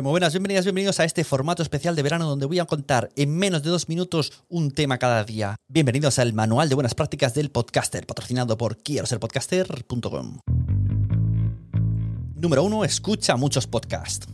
Muy 0.00 0.10
buenas, 0.10 0.32
bienvenidas, 0.32 0.64
bienvenidos 0.64 1.00
a 1.00 1.04
este 1.04 1.22
formato 1.22 1.62
especial 1.62 1.94
de 1.94 2.02
verano 2.02 2.26
donde 2.26 2.46
voy 2.46 2.58
a 2.58 2.64
contar 2.64 3.10
en 3.14 3.36
menos 3.36 3.62
de 3.62 3.68
dos 3.68 3.90
minutos 3.90 4.32
un 4.48 4.70
tema 4.70 4.96
cada 4.96 5.22
día. 5.22 5.56
Bienvenidos 5.68 6.18
al 6.18 6.32
Manual 6.32 6.70
de 6.70 6.74
Buenas 6.74 6.94
Prácticas 6.94 7.34
del 7.34 7.50
Podcaster, 7.50 8.06
patrocinado 8.06 8.56
por 8.56 8.78
quiero 8.78 9.06
ser 9.06 9.20
podcaster.com. 9.20 10.38
Número 12.36 12.64
1. 12.64 12.84
Escucha 12.84 13.36
muchos 13.36 13.66
podcasts. 13.66 14.26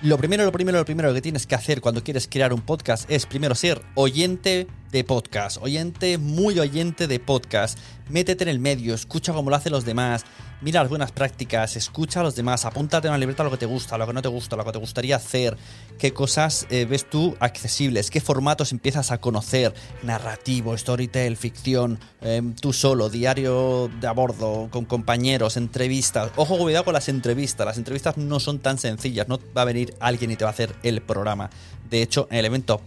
Lo 0.00 0.16
primero, 0.16 0.46
lo 0.46 0.52
primero, 0.52 0.78
lo 0.78 0.84
primero 0.86 1.12
que 1.12 1.20
tienes 1.20 1.46
que 1.46 1.54
hacer 1.54 1.82
cuando 1.82 2.02
quieres 2.02 2.28
crear 2.28 2.54
un 2.54 2.62
podcast 2.62 3.10
es 3.10 3.26
primero 3.26 3.54
ser 3.54 3.82
oyente 3.94 4.68
de 4.90 5.04
podcast, 5.04 5.58
oyente, 5.60 6.18
muy 6.18 6.58
oyente 6.58 7.06
de 7.06 7.20
podcast. 7.20 7.78
Métete 8.08 8.44
en 8.44 8.48
el 8.48 8.58
medio, 8.58 8.94
escucha 8.94 9.34
cómo 9.34 9.50
lo 9.50 9.56
hacen 9.56 9.72
los 9.72 9.84
demás, 9.84 10.24
mira 10.62 10.80
las 10.80 10.88
buenas 10.88 11.12
prácticas, 11.12 11.76
escucha 11.76 12.20
a 12.20 12.22
los 12.22 12.34
demás, 12.34 12.64
apúntate 12.64 13.06
en 13.06 13.12
una 13.12 13.18
libreta 13.18 13.44
lo 13.44 13.50
que 13.50 13.58
te 13.58 13.66
gusta, 13.66 13.98
lo 13.98 14.06
que 14.06 14.14
no 14.14 14.22
te 14.22 14.28
gusta, 14.28 14.56
lo 14.56 14.64
que 14.64 14.72
te 14.72 14.78
gustaría 14.78 15.16
hacer, 15.16 15.58
qué 15.98 16.14
cosas 16.14 16.66
eh, 16.70 16.86
ves 16.86 17.08
tú 17.08 17.36
accesibles, 17.38 18.10
qué 18.10 18.22
formatos 18.22 18.72
empiezas 18.72 19.10
a 19.10 19.18
conocer, 19.18 19.74
narrativo, 20.02 20.76
storytell, 20.76 21.36
ficción, 21.36 22.00
eh, 22.22 22.40
tú 22.60 22.72
solo, 22.72 23.10
diario 23.10 23.90
de 24.00 24.06
a 24.06 24.12
bordo, 24.12 24.68
con 24.70 24.86
compañeros, 24.86 25.58
entrevistas. 25.58 26.30
Ojo, 26.36 26.56
cuidado 26.56 26.86
con 26.86 26.94
las 26.94 27.10
entrevistas, 27.10 27.66
las 27.66 27.76
entrevistas 27.76 28.16
no 28.16 28.40
son 28.40 28.58
tan 28.58 28.78
sencillas, 28.78 29.28
no 29.28 29.38
va 29.54 29.62
a 29.62 29.66
venir 29.66 29.94
alguien 30.00 30.30
y 30.30 30.36
te 30.36 30.44
va 30.44 30.50
a 30.50 30.54
hacer 30.54 30.74
el 30.82 31.02
programa. 31.02 31.50
De 31.90 32.02
hecho, 32.02 32.26
en 32.30 32.38
el 32.38 32.44
evento 32.46 32.80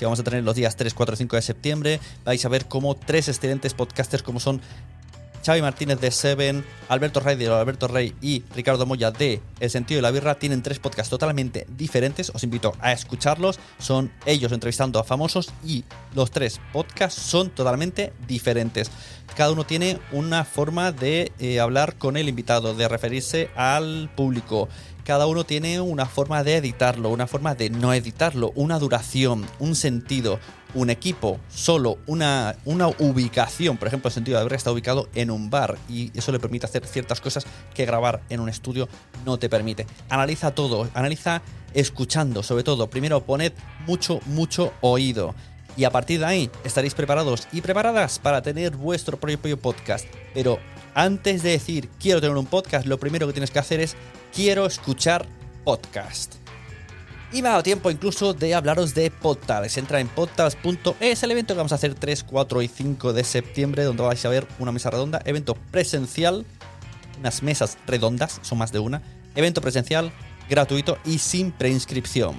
que 0.00 0.06
vamos 0.06 0.18
a 0.18 0.24
tener 0.24 0.42
los 0.42 0.56
días 0.56 0.76
3, 0.76 0.94
4 0.94 1.12
y 1.12 1.18
5 1.18 1.36
de 1.36 1.42
septiembre, 1.42 2.00
vais 2.24 2.42
a 2.42 2.48
ver 2.48 2.64
cómo 2.66 2.96
tres 2.96 3.28
excelentes 3.28 3.74
podcasters 3.74 4.22
como 4.22 4.40
son 4.40 4.62
Xavi 5.50 5.62
Martínez 5.62 5.98
de 5.98 6.12
Seven, 6.12 6.64
Alberto 6.88 7.18
Rey 7.18 7.34
de 7.34 7.48
Alberto 7.48 7.88
Rey 7.88 8.14
y 8.22 8.44
Ricardo 8.54 8.86
Moya 8.86 9.10
de 9.10 9.40
El 9.58 9.68
Sentido 9.68 9.98
de 9.98 10.02
la 10.02 10.12
Birra 10.12 10.36
tienen 10.36 10.62
tres 10.62 10.78
podcasts 10.78 11.10
totalmente 11.10 11.66
diferentes. 11.76 12.30
Os 12.32 12.44
invito 12.44 12.72
a 12.78 12.92
escucharlos. 12.92 13.58
Son 13.80 14.12
ellos 14.26 14.52
entrevistando 14.52 15.00
a 15.00 15.02
famosos 15.02 15.52
y 15.66 15.82
los 16.14 16.30
tres 16.30 16.60
podcasts 16.72 17.20
son 17.20 17.50
totalmente 17.50 18.12
diferentes. 18.28 18.92
Cada 19.36 19.50
uno 19.50 19.66
tiene 19.66 19.98
una 20.12 20.44
forma 20.44 20.92
de 20.92 21.32
eh, 21.40 21.58
hablar 21.58 21.96
con 21.96 22.16
el 22.16 22.28
invitado, 22.28 22.76
de 22.76 22.86
referirse 22.86 23.50
al 23.56 24.08
público. 24.14 24.68
Cada 25.02 25.26
uno 25.26 25.42
tiene 25.42 25.80
una 25.80 26.06
forma 26.06 26.44
de 26.44 26.58
editarlo, 26.58 27.08
una 27.08 27.26
forma 27.26 27.56
de 27.56 27.70
no 27.70 27.92
editarlo, 27.92 28.52
una 28.54 28.78
duración, 28.78 29.44
un 29.58 29.74
sentido, 29.74 30.38
un 30.74 30.90
equipo, 30.90 31.40
solo 31.48 31.98
una, 32.06 32.56
una 32.64 32.88
ubicación. 32.88 33.76
Por 33.76 33.88
ejemplo, 33.88 34.08
el 34.08 34.14
sentido 34.14 34.36
de 34.36 34.42
haber 34.42 34.54
está 34.54 34.72
ubicado 34.72 35.08
en 35.14 35.30
un 35.30 35.50
bar 35.50 35.78
y 35.88 36.10
eso 36.16 36.32
le 36.32 36.40
permite 36.40 36.66
hacer 36.66 36.86
ciertas 36.86 37.20
cosas 37.20 37.46
que 37.74 37.86
grabar 37.86 38.22
en 38.28 38.40
un 38.40 38.48
estudio 38.48 38.88
no 39.24 39.38
te 39.38 39.48
permite. 39.48 39.86
Analiza 40.08 40.54
todo, 40.54 40.88
analiza 40.94 41.42
escuchando, 41.74 42.42
sobre 42.42 42.64
todo. 42.64 42.88
Primero, 42.88 43.22
poned 43.24 43.52
mucho, 43.86 44.20
mucho 44.26 44.72
oído. 44.80 45.34
Y 45.76 45.84
a 45.84 45.90
partir 45.90 46.20
de 46.20 46.26
ahí 46.26 46.50
estaréis 46.64 46.94
preparados 46.94 47.48
y 47.52 47.60
preparadas 47.60 48.18
para 48.18 48.42
tener 48.42 48.76
vuestro 48.76 49.18
propio 49.18 49.58
podcast. 49.58 50.06
Pero 50.34 50.58
antes 50.94 51.42
de 51.42 51.50
decir 51.50 51.88
quiero 52.00 52.20
tener 52.20 52.36
un 52.36 52.46
podcast, 52.46 52.86
lo 52.86 52.98
primero 52.98 53.26
que 53.26 53.32
tienes 53.32 53.50
que 53.50 53.60
hacer 53.60 53.80
es 53.80 53.96
quiero 54.34 54.66
escuchar 54.66 55.26
podcast. 55.64 56.34
Y 57.32 57.42
me 57.42 57.48
ha 57.48 57.52
dado 57.52 57.62
tiempo 57.62 57.90
incluso 57.90 58.34
de 58.34 58.54
hablaros 58.54 58.92
de 58.94 59.10
Podtals. 59.10 59.76
Entra 59.76 60.00
en 60.00 60.08
podtals.es, 60.08 61.22
el 61.22 61.30
evento 61.30 61.54
que 61.54 61.58
vamos 61.58 61.70
a 61.70 61.76
hacer 61.76 61.94
3, 61.94 62.24
4 62.24 62.62
y 62.62 62.68
5 62.68 63.12
de 63.12 63.22
septiembre, 63.22 63.84
donde 63.84 64.02
vais 64.02 64.24
a 64.24 64.28
ver 64.28 64.48
una 64.58 64.72
mesa 64.72 64.90
redonda, 64.90 65.22
evento 65.24 65.54
presencial, 65.70 66.44
unas 67.20 67.42
mesas 67.44 67.78
redondas, 67.86 68.40
son 68.42 68.58
más 68.58 68.72
de 68.72 68.80
una, 68.80 69.02
evento 69.36 69.60
presencial, 69.60 70.10
gratuito 70.48 70.98
y 71.04 71.18
sin 71.18 71.52
preinscripción. 71.52 72.34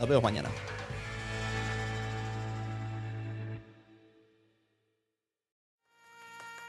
Nos 0.00 0.08
vemos 0.08 0.22
mañana. 0.22 0.48